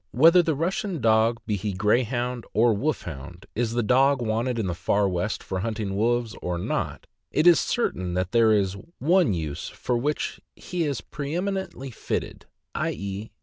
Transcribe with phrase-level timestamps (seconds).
[0.09, 4.73] Whether the Russian dog— be he Greyhound, or Wolfhound— is the dog wanted in the
[4.73, 9.69] Far West for hunting wolves, or not, it is certain that there is one ''use
[9.83, 12.89] ''for which he is preemi nently fitted; i.
[12.93, 13.31] e.